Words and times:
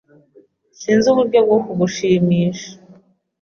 Sinzi 0.79 1.05
uburyo 1.11 1.39
bwo 1.45 1.57
kugushimisha. 1.65 2.69